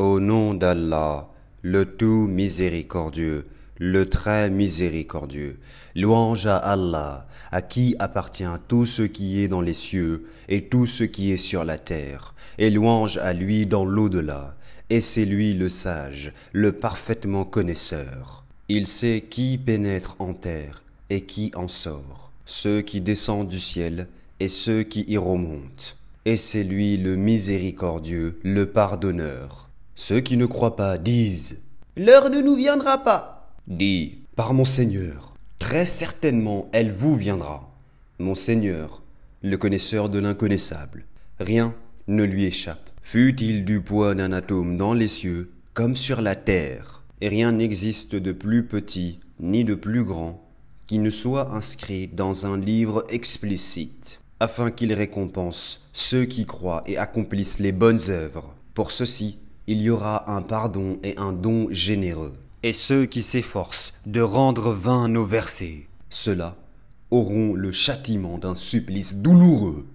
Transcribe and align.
Au 0.00 0.18
nom 0.18 0.54
d'Allah, 0.54 1.28
le 1.60 1.84
tout 1.84 2.26
miséricordieux, 2.26 3.44
le 3.76 4.08
très 4.08 4.48
miséricordieux. 4.48 5.58
Louange 5.94 6.46
à 6.46 6.56
Allah, 6.56 7.26
à 7.52 7.60
qui 7.60 7.96
appartient 7.98 8.44
tout 8.66 8.86
ce 8.86 9.02
qui 9.02 9.42
est 9.42 9.48
dans 9.48 9.60
les 9.60 9.74
cieux 9.74 10.24
et 10.48 10.64
tout 10.68 10.86
ce 10.86 11.04
qui 11.04 11.32
est 11.32 11.36
sur 11.36 11.64
la 11.64 11.76
terre, 11.76 12.34
et 12.56 12.70
louange 12.70 13.18
à 13.18 13.34
lui 13.34 13.66
dans 13.66 13.84
l'au-delà. 13.84 14.56
Et 14.88 15.00
c'est 15.00 15.26
lui 15.26 15.52
le 15.52 15.68
sage, 15.68 16.32
le 16.52 16.72
parfaitement 16.72 17.44
connaisseur. 17.44 18.46
Il 18.70 18.86
sait 18.86 19.22
qui 19.28 19.58
pénètre 19.58 20.16
en 20.18 20.32
terre 20.32 20.82
et 21.10 21.26
qui 21.26 21.52
en 21.54 21.68
sort, 21.68 22.32
ceux 22.46 22.80
qui 22.80 23.02
descendent 23.02 23.48
du 23.48 23.60
ciel 23.60 24.08
et 24.40 24.48
ceux 24.48 24.82
qui 24.82 25.04
y 25.08 25.18
remontent. 25.18 25.92
Et 26.24 26.36
c'est 26.36 26.64
lui 26.64 26.96
le 26.96 27.16
miséricordieux, 27.16 28.38
le 28.42 28.64
pardonneur. 28.64 29.69
Ceux 30.02 30.20
qui 30.20 30.38
ne 30.38 30.46
croient 30.46 30.76
pas 30.76 30.96
disent 30.96 31.58
L'heure 31.94 32.30
ne 32.30 32.40
nous 32.40 32.54
viendra 32.54 33.04
pas. 33.04 33.52
Dis, 33.66 34.20
par 34.34 34.54
mon 34.54 34.64
Seigneur, 34.64 35.34
très 35.58 35.84
certainement 35.84 36.70
elle 36.72 36.90
vous 36.90 37.16
viendra. 37.16 37.70
Mon 38.18 38.34
Seigneur, 38.34 39.02
le 39.42 39.58
connaisseur 39.58 40.08
de 40.08 40.18
l'inconnaissable, 40.18 41.04
rien 41.38 41.74
ne 42.08 42.24
lui 42.24 42.46
échappe. 42.46 42.88
Fût-il 43.02 43.66
du 43.66 43.82
poids 43.82 44.14
d'un 44.14 44.32
atome 44.32 44.78
dans 44.78 44.94
les 44.94 45.06
cieux, 45.06 45.50
comme 45.74 45.94
sur 45.94 46.22
la 46.22 46.34
terre, 46.34 47.02
et 47.20 47.28
rien 47.28 47.52
n'existe 47.52 48.16
de 48.16 48.32
plus 48.32 48.64
petit 48.66 49.20
ni 49.38 49.64
de 49.64 49.74
plus 49.74 50.02
grand 50.02 50.42
qui 50.86 50.98
ne 50.98 51.10
soit 51.10 51.52
inscrit 51.52 52.08
dans 52.08 52.46
un 52.46 52.56
livre 52.56 53.04
explicite, 53.10 54.22
afin 54.40 54.70
qu'il 54.70 54.94
récompense 54.94 55.86
ceux 55.92 56.24
qui 56.24 56.46
croient 56.46 56.84
et 56.86 56.96
accomplissent 56.96 57.58
les 57.58 57.72
bonnes 57.72 58.08
œuvres. 58.08 58.54
Pour 58.72 58.92
ceci, 58.92 59.36
il 59.70 59.82
y 59.82 59.88
aura 59.88 60.28
un 60.28 60.42
pardon 60.42 60.98
et 61.04 61.16
un 61.16 61.32
don 61.32 61.68
généreux. 61.70 62.32
Et 62.64 62.72
ceux 62.72 63.06
qui 63.06 63.22
s'efforcent 63.22 63.94
de 64.04 64.20
rendre 64.20 64.72
vains 64.72 65.06
nos 65.06 65.24
versets, 65.24 65.86
ceux-là 66.08 66.56
auront 67.12 67.54
le 67.54 67.70
châtiment 67.70 68.36
d'un 68.36 68.56
supplice 68.56 69.18
douloureux. 69.18 69.86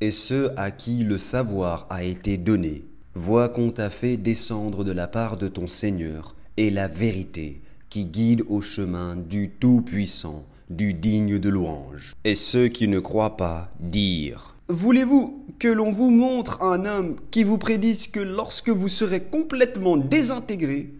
Et 0.00 0.10
ceux 0.10 0.50
à 0.58 0.72
qui 0.72 1.04
le 1.04 1.16
savoir 1.16 1.86
a 1.90 2.02
été 2.02 2.38
donné, 2.38 2.82
voient 3.14 3.48
qu'on 3.48 3.70
t'a 3.70 3.88
fait 3.88 4.16
descendre 4.16 4.82
de 4.82 4.90
la 4.90 5.06
part 5.06 5.36
de 5.36 5.46
ton 5.46 5.68
Seigneur 5.68 6.34
et 6.56 6.72
la 6.72 6.88
vérité 6.88 7.60
qui 7.88 8.06
guide 8.06 8.42
au 8.48 8.60
chemin 8.60 9.14
du 9.14 9.50
Tout-Puissant, 9.50 10.44
du 10.70 10.92
digne 10.92 11.38
de 11.38 11.48
louange. 11.48 12.16
Et 12.24 12.34
ceux 12.34 12.66
qui 12.66 12.88
ne 12.88 12.98
croient 12.98 13.36
pas 13.36 13.70
dirent 13.78 14.56
Voulez-vous 14.70 15.44
que 15.58 15.66
l'on 15.66 15.90
vous 15.90 16.12
montre 16.12 16.62
un 16.62 16.84
homme 16.84 17.16
qui 17.32 17.42
vous 17.42 17.58
prédise 17.58 18.06
que 18.06 18.20
lorsque 18.20 18.68
vous 18.68 18.88
serez 18.88 19.20
complètement 19.20 19.96
désintégré, 19.96 20.90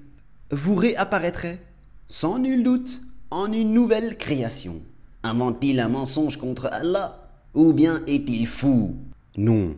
vous 0.50 0.74
réapparaîtrez, 0.74 1.60
sans 2.08 2.40
nul 2.40 2.64
doute, 2.64 3.00
en 3.30 3.52
une 3.52 3.72
nouvelle 3.72 4.18
création? 4.18 4.80
Invente-t-il 5.22 5.78
un 5.78 5.88
mensonge 5.88 6.36
contre 6.36 6.68
Allah 6.72 7.30
Ou 7.54 7.72
bien 7.72 8.02
est-il 8.08 8.48
fou? 8.48 8.96
Non, 9.36 9.77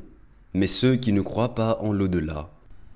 mais 0.54 0.68
ceux 0.68 0.96
qui 0.96 1.12
ne 1.12 1.20
croient 1.20 1.54
pas 1.54 1.78
en 1.82 1.92
l'au-delà 1.92 2.48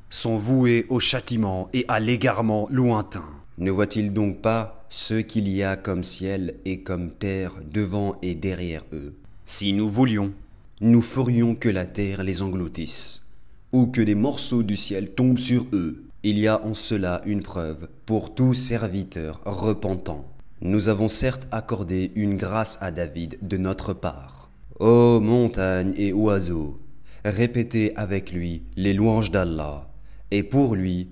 sont 0.08 0.38
voués 0.38 0.86
au 0.88 0.98
châtiment 0.98 1.68
et 1.74 1.84
à 1.88 2.00
l'égarement 2.00 2.68
lointain. 2.70 3.24
Ne 3.58 3.70
voit-il 3.70 4.14
donc 4.14 4.40
pas 4.40 4.86
ce 4.88 5.14
qu'il 5.14 5.46
y 5.50 5.62
a 5.62 5.76
comme 5.76 6.04
ciel 6.04 6.54
et 6.64 6.80
comme 6.80 7.10
terre 7.10 7.52
devant 7.70 8.16
et 8.22 8.34
derrière 8.34 8.84
eux? 8.94 9.12
Si 9.44 9.74
nous 9.74 9.90
voulions, 9.90 10.32
nous 10.80 11.00
ferions 11.00 11.54
que 11.54 11.70
la 11.70 11.86
terre 11.86 12.22
les 12.22 12.42
engloutisse, 12.42 13.26
ou 13.72 13.86
que 13.86 14.02
des 14.02 14.14
morceaux 14.14 14.62
du 14.62 14.76
ciel 14.76 15.10
tombent 15.10 15.38
sur 15.38 15.66
eux. 15.72 16.04
Il 16.22 16.38
y 16.38 16.48
a 16.48 16.62
en 16.64 16.74
cela 16.74 17.22
une 17.24 17.42
preuve 17.42 17.88
pour 18.04 18.34
tout 18.34 18.52
serviteur 18.52 19.40
repentant. 19.46 20.26
Nous 20.60 20.88
avons 20.88 21.08
certes 21.08 21.48
accordé 21.50 22.12
une 22.14 22.36
grâce 22.36 22.78
à 22.80 22.90
David 22.90 23.38
de 23.42 23.56
notre 23.56 23.94
part. 23.94 24.50
Ô 24.78 25.20
montagnes 25.20 25.94
et 25.96 26.12
oiseaux, 26.12 26.78
répétez 27.24 27.96
avec 27.96 28.32
lui 28.32 28.62
les 28.76 28.92
louanges 28.92 29.30
d'Allah, 29.30 29.88
et 30.30 30.42
pour 30.42 30.74
lui, 30.74 31.08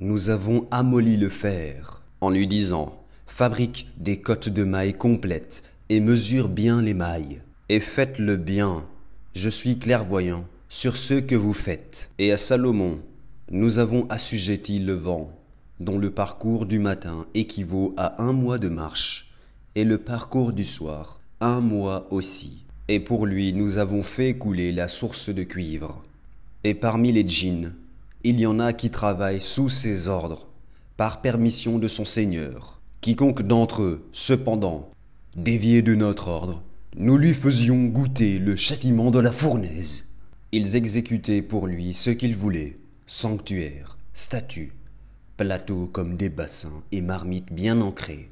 nous 0.00 0.30
avons 0.30 0.66
amolli 0.70 1.18
le 1.18 1.28
fer, 1.28 2.02
en 2.22 2.30
lui 2.30 2.46
disant, 2.46 2.98
fabrique 3.26 3.88
des 3.98 4.20
cottes 4.20 4.48
de 4.48 4.64
mailles 4.64 4.94
complètes, 4.94 5.64
et 5.90 6.00
mesure 6.00 6.48
bien 6.48 6.80
les 6.80 6.94
mailles, 6.94 7.42
et 7.68 7.80
faites-le 7.80 8.36
bien, 8.36 8.84
je 9.34 9.48
suis 9.48 9.78
clairvoyant 9.78 10.44
sur 10.68 10.96
ce 10.96 11.14
que 11.14 11.34
vous 11.34 11.52
faites. 11.52 12.10
Et 12.18 12.32
à 12.32 12.36
Salomon, 12.36 12.98
nous 13.50 13.78
avons 13.78 14.06
assujetti 14.08 14.78
le 14.78 14.94
vent, 14.94 15.30
dont 15.80 15.98
le 15.98 16.10
parcours 16.10 16.66
du 16.66 16.78
matin 16.78 17.26
équivaut 17.34 17.94
à 17.96 18.22
un 18.22 18.32
mois 18.32 18.58
de 18.58 18.68
marche, 18.68 19.30
et 19.74 19.84
le 19.84 19.98
parcours 19.98 20.52
du 20.52 20.64
soir, 20.64 21.18
un 21.40 21.60
mois 21.60 22.06
aussi. 22.10 22.64
Et 22.88 23.00
pour 23.00 23.26
lui, 23.26 23.52
nous 23.52 23.78
avons 23.78 24.02
fait 24.02 24.34
couler 24.34 24.70
la 24.70 24.88
source 24.88 25.30
de 25.30 25.44
cuivre. 25.44 26.02
Et 26.64 26.74
parmi 26.74 27.10
les 27.12 27.26
djinns, 27.26 27.72
il 28.22 28.38
y 28.38 28.46
en 28.46 28.60
a 28.60 28.72
qui 28.72 28.90
travaillent 28.90 29.40
sous 29.40 29.68
ses 29.68 30.08
ordres, 30.08 30.46
par 30.96 31.22
permission 31.22 31.78
de 31.78 31.88
son 31.88 32.04
Seigneur. 32.04 32.80
Quiconque 33.00 33.42
d'entre 33.42 33.82
eux, 33.82 34.04
cependant, 34.12 34.90
dévié 35.36 35.80
de 35.82 35.94
notre 35.94 36.28
ordre, 36.28 36.62
nous 36.96 37.16
lui 37.16 37.32
faisions 37.32 37.84
goûter 37.86 38.38
le 38.38 38.54
châtiment 38.54 39.10
de 39.10 39.18
la 39.18 39.32
fournaise. 39.32 40.04
Ils 40.52 40.76
exécutaient 40.76 41.40
pour 41.40 41.66
lui 41.66 41.94
ce 41.94 42.10
qu'ils 42.10 42.36
voulaient, 42.36 42.76
sanctuaires, 43.06 43.96
statues, 44.12 44.72
plateaux 45.38 45.88
comme 45.90 46.16
des 46.16 46.28
bassins 46.28 46.82
et 46.92 47.00
marmites 47.00 47.50
bien 47.50 47.80
ancrées. 47.80 48.28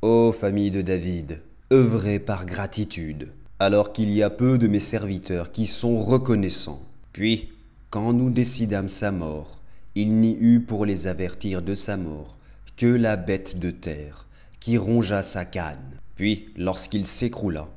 Ô 0.00 0.32
famille 0.32 0.70
de 0.70 0.80
David, 0.80 1.40
œuvrez 1.70 2.18
par 2.18 2.46
gratitude, 2.46 3.28
alors 3.58 3.92
qu'il 3.92 4.10
y 4.10 4.22
a 4.22 4.30
peu 4.30 4.56
de 4.56 4.66
mes 4.66 4.80
serviteurs 4.80 5.52
qui 5.52 5.66
sont 5.66 6.00
reconnaissants. 6.00 6.82
Puis, 7.12 7.50
quand 7.90 8.14
nous 8.14 8.30
décidâmes 8.30 8.88
sa 8.88 9.12
mort, 9.12 9.58
il 9.94 10.14
n'y 10.14 10.38
eut 10.40 10.60
pour 10.60 10.86
les 10.86 11.06
avertir 11.06 11.60
de 11.60 11.74
sa 11.74 11.98
mort 11.98 12.38
que 12.78 12.86
la 12.86 13.16
bête 13.16 13.58
de 13.58 13.70
terre 13.70 14.26
qui 14.58 14.78
rongea 14.78 15.22
sa 15.22 15.44
canne. 15.44 15.98
Puis, 16.16 16.48
lorsqu'il 16.56 17.04
s'écroula, 17.04 17.68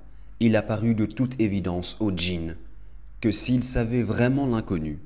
il 0.46 0.58
apparut 0.58 0.94
de 0.94 1.06
toute 1.06 1.40
évidence 1.40 1.96
au 2.02 2.12
djinn 2.12 2.58
que 3.22 3.32
s'il 3.32 3.64
savait 3.64 4.04
vraiment 4.04 4.46
l'inconnu, 4.46 5.00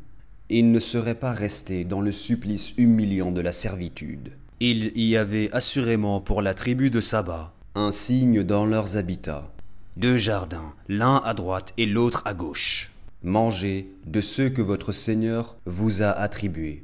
il 0.50 0.72
ne 0.72 0.80
serait 0.80 1.14
pas 1.14 1.32
resté 1.32 1.84
dans 1.84 2.02
le 2.02 2.12
supplice 2.12 2.74
humiliant 2.80 3.32
de 3.32 3.42
la 3.42 3.52
servitude. 3.52 4.32
Il 4.60 5.00
y 5.00 5.16
avait 5.16 5.52
assurément 5.52 6.22
pour 6.22 6.42
la 6.42 6.56
tribu 6.56 6.90
de 6.90 7.02
Saba 7.02 7.54
un 7.76 7.92
signe 7.92 8.42
dans 8.42 8.66
leurs 8.66 8.98
habitats. 8.98 9.54
Deux 9.96 10.18
jardins, 10.18 10.74
l'un 10.88 11.18
à 11.18 11.36
droite 11.36 11.72
et 11.78 11.86
l'autre 11.86 12.24
à 12.26 12.34
gauche. 12.34 12.92
Mangez 13.22 13.92
de 14.08 14.22
ceux 14.22 14.50
que 14.50 14.64
votre 14.64 14.92
Seigneur 14.92 15.56
vous 15.68 16.02
a 16.02 16.10
attribués, 16.10 16.84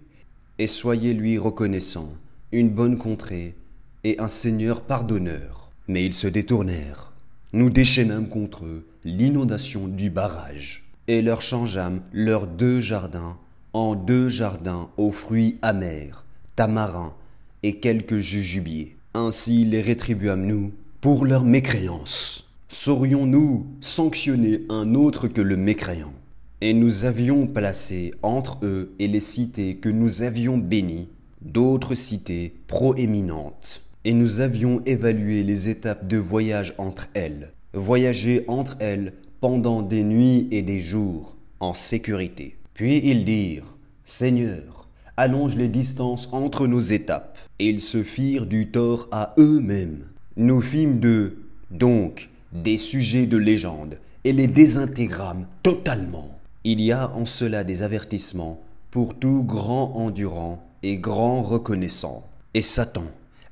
et 0.60 0.68
soyez 0.68 1.16
lui 1.16 1.40
reconnaissant, 1.40 2.14
une 2.52 2.70
bonne 2.70 3.00
contrée 3.00 3.56
et 4.04 4.20
un 4.20 4.28
Seigneur 4.28 4.82
pardonneur. 4.82 5.72
Mais 5.88 6.06
ils 6.06 6.14
se 6.14 6.28
détournèrent 6.28 7.13
nous 7.54 7.70
déchaînâmes 7.70 8.30
contre 8.30 8.66
eux 8.66 8.86
l'inondation 9.06 9.88
du 9.88 10.10
barrage, 10.10 10.84
et 11.08 11.22
leur 11.22 11.42
changeâmes 11.42 12.02
leurs 12.12 12.48
deux 12.48 12.80
jardins 12.80 13.38
en 13.74 13.96
deux 13.96 14.28
jardins 14.28 14.90
aux 14.98 15.12
fruits 15.12 15.58
amers, 15.62 16.26
tamarins 16.56 17.14
et 17.62 17.78
quelques 17.80 18.20
jujubiers. 18.20 18.96
Ainsi 19.14 19.66
les 19.66 19.82
rétribuâmes 19.82 20.46
nous 20.46 20.72
pour 21.00 21.26
leur 21.26 21.44
mécréance. 21.44 22.50
Saurions-nous 22.70 23.68
sanctionner 23.82 24.62
un 24.70 24.96
autre 24.96 25.28
que 25.28 25.42
le 25.42 25.58
mécréant? 25.58 26.14
Et 26.62 26.74
nous 26.74 27.04
avions 27.04 27.46
placé 27.46 28.14
entre 28.24 28.58
eux 28.64 28.94
et 28.98 29.08
les 29.08 29.20
cités 29.20 29.76
que 29.76 29.90
nous 29.90 30.22
avions 30.24 30.58
bénies 30.58 31.10
d'autres 31.42 31.94
cités 31.94 32.56
proéminentes 32.68 33.84
et 34.06 34.14
nous 34.14 34.40
avions 34.40 34.82
évalué 34.86 35.44
les 35.44 35.70
étapes 35.70 36.08
de 36.08 36.18
voyage 36.18 36.74
entre 36.78 37.10
elles, 37.14 37.54
voyager 37.74 38.44
entre 38.48 38.76
elles 38.80 39.14
pendant 39.40 39.82
des 39.82 40.04
nuits 40.04 40.48
et 40.52 40.62
des 40.62 40.80
jours, 40.80 41.36
en 41.60 41.74
sécurité. 41.74 42.58
Puis 42.74 43.02
ils 43.04 43.26
dirent, 43.26 43.78
Seigneur, 44.06 44.88
allonge 45.18 45.56
les 45.56 45.68
distances 45.68 46.28
entre 46.32 46.68
nos 46.68 46.80
étapes. 46.80 47.38
Et 47.60 47.70
ils 47.70 47.82
se 47.82 48.04
firent 48.04 48.46
du 48.46 48.72
tort 48.72 49.08
à 49.12 49.34
eux-mêmes. 49.38 50.06
Nous 50.38 50.62
fîmes 50.62 51.00
d'eux, 51.00 51.44
donc, 51.72 52.30
des 52.52 52.78
sujets 52.78 53.28
de 53.28 53.38
légende, 53.38 53.98
et 54.24 54.34
les 54.34 54.48
désintégrâmes 54.48 55.46
totalement. 55.62 56.40
Il 56.64 56.82
y 56.82 56.92
a 56.92 57.12
en 57.16 57.26
cela 57.26 57.64
des 57.64 57.84
avertissements 57.84 58.62
pour 58.90 59.16
tout 59.16 59.44
grand 59.44 59.94
endurant 59.96 60.64
et 60.82 60.98
grand 60.98 61.42
reconnaissant. 61.42 62.28
Et 62.54 62.62
Satan, 62.62 63.06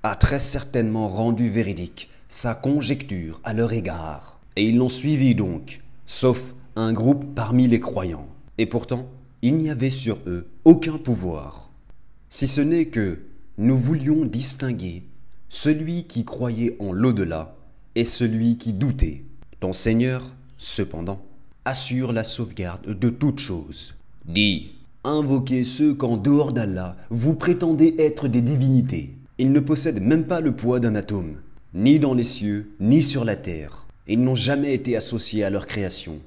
a 0.03 0.15
très 0.15 0.39
certainement 0.39 1.09
rendu 1.09 1.49
véridique 1.49 2.09
sa 2.27 2.55
conjecture 2.55 3.39
à 3.43 3.53
leur 3.53 3.73
égard. 3.73 4.39
Et 4.55 4.65
ils 4.65 4.77
l'ont 4.77 4.89
suivi 4.89 5.35
donc, 5.35 5.81
sauf 6.05 6.55
un 6.75 6.93
groupe 6.93 7.35
parmi 7.35 7.67
les 7.67 7.79
croyants. 7.79 8.27
Et 8.57 8.65
pourtant, 8.65 9.07
il 9.41 9.57
n'y 9.57 9.69
avait 9.69 9.89
sur 9.89 10.17
eux 10.27 10.47
aucun 10.65 10.97
pouvoir. 10.97 11.71
si 12.29 12.47
ce 12.47 12.61
n'est 12.61 12.85
que 12.85 13.19
nous 13.57 13.77
voulions 13.77 14.23
distinguer 14.25 15.03
celui 15.49 16.05
qui 16.05 16.23
croyait 16.23 16.77
en 16.79 16.93
l'au-delà 16.93 17.57
et 17.95 18.05
celui 18.05 18.57
qui 18.57 18.71
doutait. 18.71 19.25
Ton 19.59 19.73
Seigneur, 19.73 20.23
cependant, 20.57 21.21
assure 21.65 22.13
la 22.13 22.23
sauvegarde 22.23 22.97
de 22.97 23.09
toutes 23.09 23.39
choses. 23.39 23.95
Dis, 24.25 24.71
invoquez 25.03 25.65
ceux 25.65 25.93
qu'en 25.93 26.15
dehors 26.15 26.53
d'Allah 26.53 26.95
vous 27.09 27.33
prétendez 27.33 27.95
être 27.99 28.29
des 28.29 28.41
divinités. 28.41 29.13
Ils 29.41 29.51
ne 29.51 29.59
possèdent 29.59 30.03
même 30.03 30.25
pas 30.25 30.39
le 30.39 30.55
poids 30.55 30.79
d'un 30.79 30.93
atome, 30.93 31.37
ni 31.73 31.97
dans 31.97 32.13
les 32.13 32.23
cieux, 32.23 32.75
ni 32.79 33.01
sur 33.01 33.25
la 33.25 33.35
terre. 33.35 33.87
Ils 34.07 34.21
n'ont 34.21 34.35
jamais 34.35 34.75
été 34.75 34.95
associés 34.95 35.43
à 35.43 35.49
leur 35.49 35.65
création. 35.65 36.19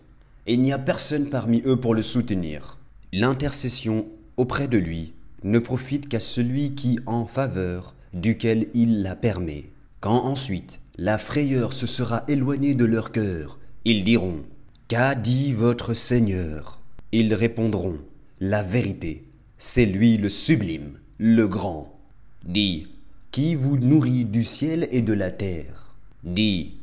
Et 0.48 0.54
il 0.54 0.62
n'y 0.62 0.72
a 0.72 0.80
personne 0.80 1.26
parmi 1.28 1.62
eux 1.64 1.76
pour 1.76 1.94
le 1.94 2.02
soutenir. 2.02 2.76
L'intercession 3.12 4.06
auprès 4.36 4.66
de 4.66 4.78
lui 4.78 5.12
ne 5.44 5.60
profite 5.60 6.08
qu'à 6.08 6.18
celui 6.18 6.74
qui 6.74 6.98
en 7.06 7.24
faveur 7.24 7.94
duquel 8.14 8.66
il 8.74 9.02
la 9.02 9.14
permet. 9.14 9.66
Quand 10.00 10.24
ensuite 10.24 10.80
la 10.98 11.16
frayeur 11.16 11.72
se 11.72 11.86
sera 11.86 12.24
éloignée 12.26 12.74
de 12.74 12.84
leur 12.84 13.12
cœur, 13.12 13.60
ils 13.84 14.02
diront 14.02 14.40
Qu'a 14.88 15.14
dit 15.14 15.52
votre 15.52 15.94
Seigneur? 15.94 16.80
Ils 17.12 17.32
répondront 17.32 17.98
La 18.40 18.64
vérité, 18.64 19.22
c'est 19.56 19.86
lui 19.86 20.16
le 20.16 20.30
sublime, 20.30 20.98
le 21.18 21.46
grand. 21.46 21.96
Dis 22.44 22.88
Qui 23.34 23.56
vous 23.56 23.76
nourrit 23.76 24.24
du 24.24 24.44
ciel 24.44 24.86
et 24.92 25.02
de 25.02 25.12
la 25.12 25.32
terre 25.32 25.92
Dis 26.22 26.74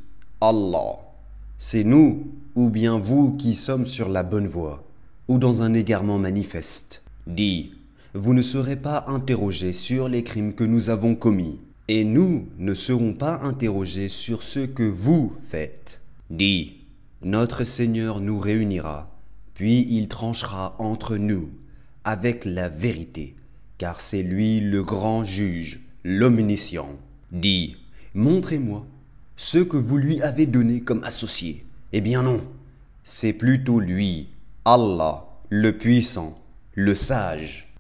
Allah. 0.42 1.00
C'est 1.57 1.86
nous 1.86 2.27
ou 2.56 2.69
bien 2.69 3.00
vous 3.00 3.38
qui 3.38 3.56
sommes 3.56 3.86
sur 3.86 4.09
la 4.09 4.21
bonne 4.21 4.48
voie 4.48 4.83
ou 5.30 5.38
dans 5.38 5.63
un 5.63 5.74
égarement 5.74 6.19
manifeste. 6.19 7.03
Dis 7.25 7.71
vous 8.13 8.33
ne 8.33 8.42
serez 8.42 8.75
pas 8.75 9.06
interrogés 9.07 9.71
sur 9.71 10.09
les 10.09 10.25
crimes 10.25 10.53
que 10.53 10.65
nous 10.65 10.89
avons 10.89 11.15
commis, 11.15 11.57
et 11.88 12.03
nous 12.03 12.50
ne 12.57 12.74
serons 12.74 13.13
pas 13.13 13.39
interrogés 13.44 14.09
sur 14.09 14.44
ce 14.44 14.59
que 14.59 14.83
vous 14.83 15.31
faites. 15.47 16.01
Dis, 16.30 16.81
notre 17.24 17.63
Seigneur 17.63 18.19
nous 18.19 18.38
réunira, 18.38 19.09
puis 19.54 19.88
il 19.89 20.09
tranchera 20.09 20.75
entre 20.80 21.15
nous 21.15 21.50
avec 22.04 22.44
la 22.44 22.68
vérité, 22.68 23.36
car 23.77 24.01
c'est 24.01 24.21
lui 24.21 24.59
le 24.59 24.83
grand 24.83 25.24
juge, 25.24 25.80
l'omniscient. 26.03 26.89
Dis, 27.31 27.77
montrez-moi 28.13 28.86
ce 29.36 29.59
que 29.59 29.77
vous 29.77 29.98
lui 29.98 30.21
avez 30.21 30.45
donné 30.45 30.81
comme 30.81 31.03
associé. 31.03 31.65
Eh 31.94 32.01
bien 32.01 32.24
non, 32.24 32.42
c'est 33.03 33.33
plutôt 33.33 33.80
lui, 33.80 34.27
Allah, 34.65 35.25
le 35.50 35.77
puissant, 35.77 36.39
le 36.75 36.95
sage 36.95 37.71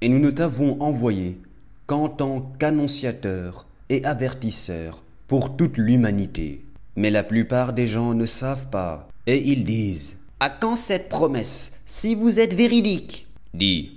et 0.00 0.08
nous 0.08 0.18
ne 0.18 0.30
t'avons 0.30 0.80
envoyé 0.80 1.38
qu'en 1.86 2.08
tant 2.08 2.52
qu'annonciateur 2.58 3.66
et 3.88 4.04
avertisseur 4.04 5.02
pour 5.28 5.56
toute 5.56 5.76
l'humanité. 5.76 6.64
Mais 6.96 7.10
la 7.10 7.22
plupart 7.22 7.72
des 7.72 7.86
gens 7.86 8.14
ne 8.14 8.26
savent 8.26 8.68
pas, 8.68 9.08
et 9.26 9.38
ils 9.50 9.64
disent 9.64 10.16
À 10.40 10.50
quand 10.50 10.74
cette 10.74 11.08
promesse, 11.08 11.72
si 11.86 12.14
vous 12.14 12.40
êtes 12.40 12.54
véridique? 12.54 13.26
Dis 13.54 13.92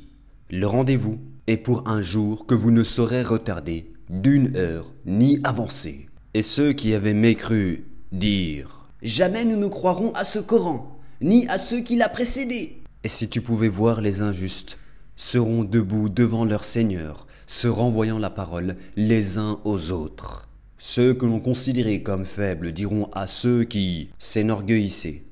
Le 0.50 0.68
rendez-vous 0.68 1.20
est 1.48 1.58
pour 1.58 1.88
un 1.88 2.02
jour 2.02 2.46
que 2.46 2.56
vous 2.56 2.72
ne 2.72 2.84
saurez 2.84 3.24
retarder 3.24 3.92
d'une 4.10 4.56
heure 4.56 4.92
ni 5.06 5.40
avancer. 5.44 6.08
Et 6.34 6.42
ceux 6.42 6.74
qui 6.74 6.94
avaient 6.94 7.14
mécru 7.14 7.86
dirent 8.12 8.88
Jamais 9.02 9.44
nous 9.46 9.58
ne 9.58 9.68
croirons 9.68 10.12
à 10.14 10.24
ce 10.24 10.40
Coran, 10.40 11.00
ni 11.22 11.48
à 11.48 11.58
ceux 11.58 11.82
qui 11.82 11.96
l'a 11.96 12.10
précédé. 12.10 12.82
Et 13.04 13.10
si 13.10 13.28
tu 13.28 13.42
pouvais 13.42 13.68
voir 13.68 14.02
les 14.02 14.22
injustes 14.22 14.78
seront 15.16 15.64
debout 15.64 16.10
devant 16.10 16.46
leur 16.46 16.64
Seigneur, 16.64 17.28
se 17.48 17.68
renvoyant 17.68 18.18
la 18.18 18.30
parole 18.30 18.78
les 18.96 19.38
uns 19.38 19.60
aux 19.64 19.92
autres. 19.92 20.48
Ceux 20.78 21.14
que 21.14 21.26
l'on 21.26 21.40
considérait 21.40 22.02
comme 22.02 22.26
faibles 22.26 22.72
diront 22.72 23.10
à 23.14 23.28
ceux 23.28 23.64
qui 23.64 24.10
s'énorgueillissaient. 24.20 25.24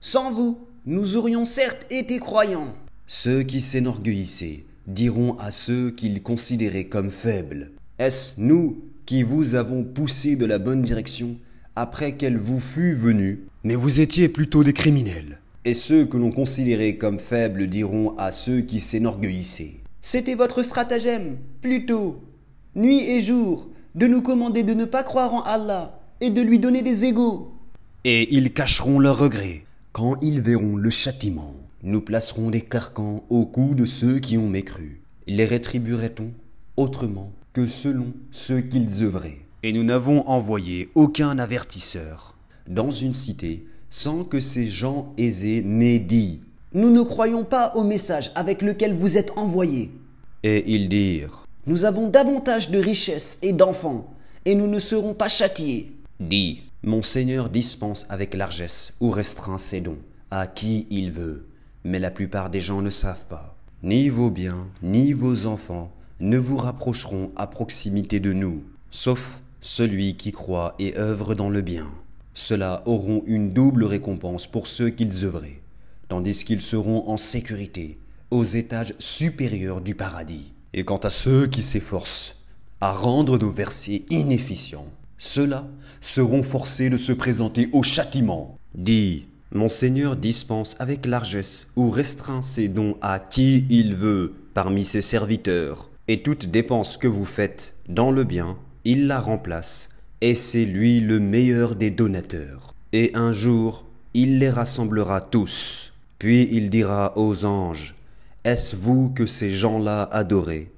Sans 0.00 0.30
vous, 0.30 0.58
nous 0.86 1.16
aurions 1.16 1.44
certes 1.44 1.86
été 1.90 2.18
croyants. 2.18 2.74
Ceux 3.06 3.42
qui 3.42 3.60
s'énorgueillissaient 3.60 4.64
diront 4.86 5.36
à 5.38 5.50
ceux 5.50 5.90
qu'ils 5.90 6.22
considéraient 6.22 6.84
comme 6.84 7.10
faibles. 7.10 7.70
Est-ce 7.98 8.32
nous 8.38 8.82
qui 9.06 9.22
vous 9.22 9.54
avons 9.54 9.84
poussé 9.84 10.36
de 10.36 10.46
la 10.46 10.58
bonne 10.58 10.82
direction 10.82 11.36
après 11.76 12.12
qu'elle 12.16 12.38
vous 12.38 12.60
fût 12.60 12.94
venue? 12.94 13.40
Mais 13.64 13.74
vous 13.74 14.00
étiez 14.00 14.28
plutôt 14.28 14.64
des 14.64 14.72
criminels. 14.72 15.38
Et 15.64 15.74
ceux 15.74 16.06
que 16.06 16.16
l'on 16.16 16.32
considérait 16.32 16.96
comme 16.96 17.18
faibles 17.18 17.66
diront 17.66 18.16
à 18.16 18.32
ceux 18.32 18.62
qui 18.62 18.80
s'énorgueillissaient. 18.80 19.74
C'était 20.00 20.34
votre 20.34 20.62
stratagème, 20.62 21.36
plutôt, 21.60 22.22
nuit 22.74 23.02
et 23.10 23.20
jour, 23.20 23.68
de 23.94 24.06
nous 24.06 24.22
commander 24.22 24.62
de 24.62 24.72
ne 24.72 24.86
pas 24.86 25.02
croire 25.02 25.34
en 25.34 25.42
Allah 25.42 26.00
et 26.20 26.30
de 26.30 26.40
lui 26.40 26.58
donner 26.58 26.80
des 26.82 27.04
égaux. 27.04 27.52
Et 28.04 28.34
ils 28.34 28.52
cacheront 28.52 28.98
leurs 28.98 29.18
regrets. 29.18 29.64
Quand 29.92 30.14
ils 30.22 30.40
verront 30.40 30.76
le 30.76 30.88
châtiment, 30.88 31.54
nous 31.82 32.02
placerons 32.02 32.50
des 32.50 32.60
carcans 32.60 33.24
au 33.30 33.46
cou 33.46 33.74
de 33.74 33.84
ceux 33.84 34.18
qui 34.18 34.36
ont 34.36 34.48
mécru. 34.48 35.00
Les 35.26 35.44
rétribuerait-on 35.44 36.30
autrement 36.76 37.32
que 37.52 37.66
selon 37.66 38.12
ceux 38.30 38.60
qu'ils 38.60 39.02
œuvraient? 39.02 39.38
Et 39.62 39.72
nous 39.72 39.84
n'avons 39.84 40.26
envoyé 40.28 40.90
aucun 40.94 41.38
avertisseur 41.38 42.36
dans 42.68 42.90
une 42.90 43.14
cité 43.14 43.66
sans 43.88 44.24
que 44.24 44.40
ces 44.40 44.68
gens 44.68 45.12
aisés 45.16 45.62
n'aient 45.62 45.98
dit 45.98 46.40
Nous 46.74 46.90
ne 46.90 47.02
croyons 47.02 47.44
pas 47.44 47.72
au 47.74 47.82
message 47.82 48.30
avec 48.34 48.62
lequel 48.62 48.94
vous 48.94 49.18
êtes 49.18 49.32
envoyés. 49.36 49.90
Et 50.42 50.74
ils 50.74 50.88
dirent 50.88 51.46
Nous 51.66 51.84
avons 51.84 52.08
davantage 52.08 52.70
de 52.70 52.78
richesses 52.78 53.38
et 53.42 53.52
d'enfants, 53.52 54.14
et 54.44 54.54
nous 54.54 54.68
ne 54.68 54.78
serons 54.78 55.14
pas 55.14 55.28
châtiés. 55.28 55.92
Dis 56.20 56.62
Mon 56.82 57.02
Seigneur 57.02 57.48
dispense 57.48 58.06
avec 58.10 58.34
largesse 58.34 58.92
ou 59.00 59.10
restreint 59.10 59.58
ses 59.58 59.80
dons 59.80 59.98
à 60.30 60.46
qui 60.46 60.86
il 60.90 61.10
veut, 61.10 61.46
mais 61.84 61.98
la 61.98 62.10
plupart 62.10 62.50
des 62.50 62.60
gens 62.60 62.82
ne 62.82 62.90
savent 62.90 63.26
pas. 63.26 63.56
Ni 63.82 64.08
vos 64.08 64.30
biens, 64.30 64.66
ni 64.82 65.12
vos 65.12 65.46
enfants 65.46 65.92
ne 66.20 66.36
vous 66.36 66.56
rapprocheront 66.56 67.30
à 67.36 67.46
proximité 67.46 68.20
de 68.20 68.32
nous, 68.32 68.62
sauf 68.90 69.40
celui 69.60 70.16
qui 70.16 70.32
croit 70.32 70.74
et 70.78 70.96
œuvre 70.98 71.34
dans 71.34 71.48
le 71.48 71.62
bien. 71.62 71.88
Ceux-là 72.34 72.82
auront 72.86 73.22
une 73.26 73.52
double 73.52 73.84
récompense 73.84 74.46
pour 74.46 74.66
ceux 74.66 74.90
qu'ils 74.90 75.24
œuvraient, 75.24 75.60
tandis 76.08 76.44
qu'ils 76.44 76.60
seront 76.60 77.08
en 77.08 77.16
sécurité 77.16 77.98
aux 78.30 78.44
étages 78.44 78.94
supérieurs 78.98 79.80
du 79.80 79.94
paradis. 79.94 80.52
Et 80.72 80.84
quant 80.84 80.98
à 80.98 81.10
ceux 81.10 81.46
qui 81.46 81.62
s'efforcent 81.62 82.36
à 82.80 82.92
rendre 82.92 83.38
nos 83.38 83.50
versets 83.50 84.04
inefficients, 84.10 84.86
ceux-là 85.18 85.66
seront 86.00 86.42
forcés 86.42 86.90
de 86.90 86.96
se 86.96 87.12
présenter 87.12 87.68
au 87.72 87.82
châtiment. 87.82 88.56
Dis, 88.74 89.26
mon 89.52 89.68
Seigneur 89.68 90.16
dispense 90.16 90.76
avec 90.78 91.06
largesse 91.06 91.68
ou 91.76 91.90
restreint 91.90 92.42
ses 92.42 92.68
dons 92.68 92.96
à 93.00 93.18
qui 93.18 93.66
il 93.68 93.96
veut 93.96 94.34
parmi 94.54 94.84
ses 94.84 95.02
serviteurs, 95.02 95.90
et 96.08 96.22
toute 96.22 96.46
dépense 96.46 96.96
que 96.96 97.08
vous 97.08 97.24
faites 97.24 97.74
dans 97.88 98.10
le 98.10 98.24
bien, 98.24 98.56
il 98.84 99.06
la 99.06 99.20
remplace 99.20 99.90
et 100.20 100.34
c'est 100.34 100.64
lui 100.64 101.00
le 101.00 101.18
meilleur 101.18 101.74
des 101.74 101.90
donateurs. 101.90 102.74
Et 102.92 103.10
un 103.14 103.32
jour, 103.32 103.84
il 104.14 104.38
les 104.38 104.50
rassemblera 104.50 105.20
tous, 105.20 105.92
puis 106.18 106.48
il 106.52 106.70
dira 106.70 107.16
aux 107.16 107.44
anges, 107.44 107.94
Est-ce 108.44 108.76
vous 108.76 109.10
que 109.10 109.26
ces 109.26 109.52
gens-là 109.52 110.02
adorez? 110.02 110.70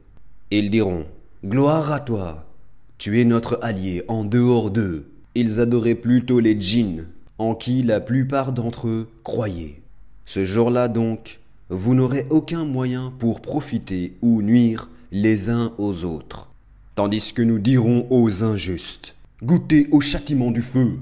Ils 0.50 0.70
diront, 0.70 1.06
Gloire 1.44 1.92
à 1.92 2.00
toi, 2.00 2.46
tu 2.98 3.20
es 3.20 3.24
notre 3.24 3.58
allié 3.62 4.02
en 4.06 4.24
dehors 4.24 4.70
d'eux. 4.70 5.08
Ils 5.34 5.60
adoraient 5.60 5.94
plutôt 5.94 6.38
les 6.38 6.60
djinns, 6.60 7.06
en 7.42 7.54
qui 7.54 7.82
la 7.82 8.00
plupart 8.00 8.52
d'entre 8.52 8.88
eux 8.88 9.08
croyaient. 9.24 9.80
Ce 10.26 10.44
jour-là 10.44 10.88
donc, 10.88 11.40
vous 11.68 11.94
n'aurez 11.94 12.26
aucun 12.30 12.64
moyen 12.64 13.12
pour 13.18 13.40
profiter 13.40 14.14
ou 14.22 14.42
nuire 14.42 14.88
les 15.10 15.50
uns 15.50 15.72
aux 15.78 16.04
autres, 16.04 16.50
tandis 16.94 17.32
que 17.34 17.42
nous 17.42 17.58
dirons 17.58 18.06
aux 18.10 18.44
injustes, 18.44 19.14
Goûtez 19.42 19.88
au 19.90 20.00
châtiment 20.00 20.52
du 20.52 20.62
feu, 20.62 20.98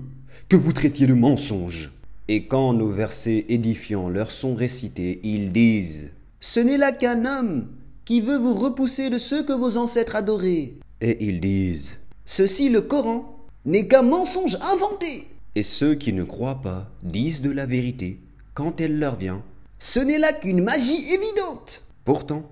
que 0.48 0.56
vous 0.56 0.72
traitiez 0.72 1.06
de 1.06 1.12
mensonge. 1.12 1.92
Et 2.26 2.46
quand 2.46 2.72
nos 2.72 2.88
versets 2.88 3.44
édifiants 3.50 4.08
leur 4.08 4.30
sont 4.30 4.54
récités, 4.54 5.20
ils 5.22 5.52
disent 5.52 6.10
Ce 6.40 6.58
n'est 6.58 6.78
là 6.78 6.92
qu'un 6.92 7.26
homme 7.26 7.66
qui 8.06 8.22
veut 8.22 8.38
vous 8.38 8.54
repousser 8.54 9.10
de 9.10 9.18
ceux 9.18 9.44
que 9.44 9.52
vos 9.52 9.76
ancêtres 9.76 10.16
adoraient. 10.16 10.72
Et 11.02 11.28
ils 11.28 11.40
disent 11.40 11.98
Ceci, 12.24 12.70
le 12.70 12.80
Coran, 12.80 13.36
n'est 13.66 13.86
qu'un 13.86 14.02
mensonge 14.02 14.56
inventé. 14.74 15.26
Et 15.56 15.62
ceux 15.62 15.94
qui 15.94 16.12
ne 16.12 16.22
croient 16.22 16.62
pas 16.62 16.90
disent 17.02 17.42
de 17.42 17.50
la 17.50 17.66
vérité 17.66 18.20
quand 18.54 18.80
elle 18.80 18.98
leur 18.98 19.16
vient. 19.16 19.42
Ce 19.78 19.98
n'est 19.98 20.18
là 20.18 20.32
qu'une 20.32 20.62
magie 20.62 21.14
évidente. 21.14 21.82
Pourtant, 22.04 22.50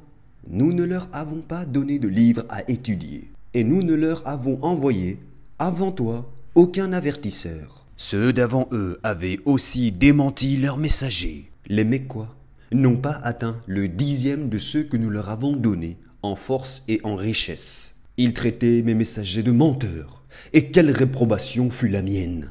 nous 0.48 0.72
ne 0.72 0.84
leur 0.84 1.08
avons 1.12 1.40
pas 1.40 1.64
donné 1.64 1.98
de 1.98 2.08
livre 2.08 2.44
à 2.48 2.68
étudier, 2.70 3.30
et 3.54 3.64
nous 3.64 3.82
ne 3.82 3.94
leur 3.94 4.26
avons 4.26 4.58
envoyé 4.64 5.18
avant 5.58 5.92
toi, 5.92 6.30
aucun 6.54 6.92
avertisseur. 6.92 7.86
Ceux 7.96 8.32
d'avant 8.32 8.68
eux 8.72 8.98
avaient 9.02 9.40
aussi 9.44 9.92
démenti 9.92 10.56
leurs 10.56 10.78
messagers. 10.78 11.50
Les 11.66 11.84
Mécois 11.84 12.34
n'ont 12.72 12.96
pas 12.96 13.20
atteint 13.22 13.60
le 13.66 13.88
dixième 13.88 14.48
de 14.48 14.58
ceux 14.58 14.84
que 14.84 14.96
nous 14.96 15.10
leur 15.10 15.28
avons 15.28 15.52
donnés 15.52 15.96
en 16.22 16.36
force 16.36 16.84
et 16.88 17.00
en 17.04 17.16
richesse. 17.16 17.94
Ils 18.16 18.34
traitaient 18.34 18.82
mes 18.82 18.94
messagers 18.94 19.42
de 19.42 19.52
menteurs, 19.52 20.24
et 20.52 20.70
quelle 20.70 20.90
réprobation 20.90 21.70
fut 21.70 21.88
la 21.88 22.02
mienne. 22.02 22.50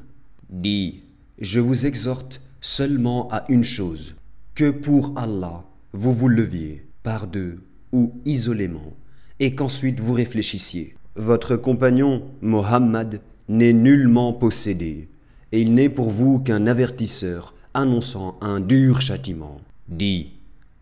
Dis, 0.49 1.03
je 1.39 1.59
vous 1.59 1.85
exhorte 1.85 2.41
seulement 2.61 3.27
à 3.31 3.45
une 3.49 3.63
chose, 3.63 4.15
que 4.55 4.69
pour 4.69 5.13
Allah 5.17 5.63
vous 5.93 6.13
vous 6.13 6.27
leviez, 6.27 6.85
par 7.03 7.27
deux 7.27 7.59
ou 7.91 8.13
isolément, 8.25 8.93
et 9.39 9.55
qu'ensuite 9.55 9.99
vous 9.99 10.13
réfléchissiez. 10.13 10.95
Votre 11.15 11.55
compagnon, 11.55 12.23
Mohammed, 12.41 13.21
n'est 13.49 13.73
nullement 13.73 14.33
possédé, 14.33 15.09
et 15.51 15.61
il 15.61 15.73
n'est 15.73 15.89
pour 15.89 16.09
vous 16.09 16.39
qu'un 16.39 16.67
avertisseur 16.67 17.55
annonçant 17.73 18.37
un 18.41 18.59
dur 18.59 19.01
châtiment. 19.01 19.61
Dis, 19.87 20.33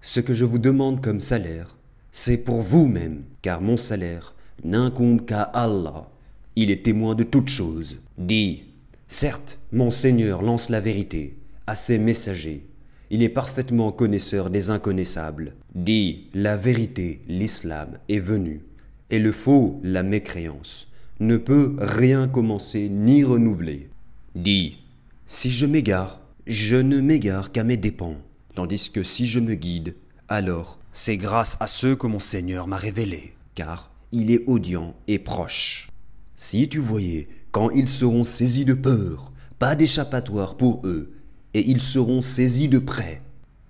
ce 0.02 0.20
que 0.20 0.34
je 0.34 0.46
vous 0.46 0.60
demande 0.60 1.02
comme 1.02 1.20
salaire, 1.20 1.76
c'est 2.12 2.38
pour 2.38 2.62
vous-même, 2.62 3.24
car 3.42 3.62
mon 3.62 3.78
salaire 3.78 4.36
n'incombe 4.64 5.26
qu'à 5.26 5.44
Allah. 5.44 6.10
Il 6.56 6.72
est 6.72 6.84
témoin 6.86 7.16
de 7.16 7.24
toutes 7.24 7.50
choses. 7.50 7.98
Dis, 8.18 8.64
certes, 9.08 9.60
mon 9.72 9.90
Seigneur 9.90 10.42
lance 10.42 10.70
la 10.70 10.80
vérité 10.80 11.38
à 11.68 11.76
ses 11.76 11.98
messagers. 11.98 12.68
Il 13.10 13.24
est 13.24 13.30
parfaitement 13.30 13.92
connaisseur 13.92 14.50
des 14.50 14.70
inconnaissables. 14.70 15.56
Dis, 15.74 16.28
la 16.34 16.58
vérité, 16.58 17.22
l'islam, 17.28 17.98
est 18.10 18.20
venu, 18.20 18.62
et 19.10 19.20
le 19.20 19.32
faux, 19.32 19.80
la 19.84 20.04
mécréance, 20.04 20.88
ne 21.20 21.38
peut 21.38 21.76
rien 21.78 22.28
commencer 22.28 22.90
ni 22.90 23.24
renouveler. 23.24 23.90
Dis, 24.36 24.80
si 25.28 25.52
je 25.52 25.66
m'égare, 25.66 26.20
je 26.48 26.76
ne 26.76 27.00
m'égare 27.00 27.52
qu'à 27.52 27.64
mes 27.64 27.78
dépens, 27.78 28.18
tandis 28.54 28.92
que 28.92 29.04
si 29.04 29.28
je 29.28 29.40
me 29.40 29.56
guide, 29.56 29.96
alors 30.28 30.80
c'est 30.92 31.18
grâce 31.18 31.58
à 31.60 31.68
ceux 31.68 31.96
que 31.96 32.08
mon 32.08 32.20
Seigneur 32.20 32.68
m'a 32.68 32.78
révélés, 32.78 33.34
car 33.54 33.92
il 34.12 34.32
est 34.32 34.44
audient 34.48 34.96
et 35.08 35.20
proche. 35.20 35.90
Si 36.36 36.68
tu 36.68 36.80
voyais 36.80 37.28
quand 37.56 37.70
ils 37.70 37.88
seront 37.88 38.26
saisis 38.26 38.66
de 38.66 38.74
peur, 38.74 39.32
pas 39.60 39.76
d'échappatoire 39.76 40.58
pour 40.58 40.86
eux, 40.86 41.14
et 41.54 41.62
ils 41.66 41.80
seront 41.80 42.20
saisis 42.20 42.68
de 42.68 42.80
près. 42.80 43.22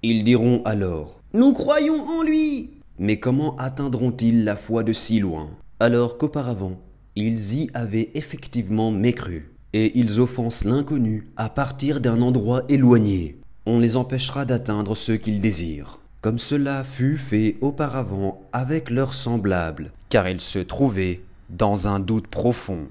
Ils 0.02 0.24
diront 0.24 0.64
alors 0.66 1.22
Nous 1.36 1.54
croyons 1.54 2.04
en 2.04 2.24
lui 2.24 2.72
Mais 2.98 3.20
comment 3.20 3.56
atteindront-ils 3.58 4.44
la 4.44 4.56
foi 4.56 4.82
de 4.82 4.92
si 4.92 5.20
loin, 5.20 5.52
alors 5.80 6.18
qu'auparavant 6.18 6.80
ils 7.16 7.54
y 7.54 7.70
avaient 7.76 8.10
effectivement 8.16 8.90
mécru 8.90 9.52
et 9.74 9.96
ils 10.00 10.20
offensent 10.20 10.68
l'inconnu 10.68 11.28
à 11.38 11.50
partir 11.50 12.02
d'un 12.02 12.24
endroit 12.24 12.64
éloigné. 12.70 13.38
On 13.68 13.78
les 13.78 13.98
empêchera 13.98 14.46
d'atteindre 14.46 14.96
ce 14.96 15.12
qu'ils 15.12 15.42
désirent, 15.42 16.00
comme 16.22 16.40
cela 16.40 16.84
fut 16.84 17.20
fait 17.20 17.58
auparavant 17.62 18.42
avec 18.52 18.90
leurs 18.90 19.14
semblables, 19.14 19.92
car 20.10 20.28
ils 20.28 20.42
se 20.42 20.58
trouvaient 20.58 21.22
dans 21.52 21.88
un 21.88 22.00
doute 22.00 22.26
profond. 22.26 22.88